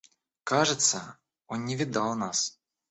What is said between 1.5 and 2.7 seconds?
не видал нас.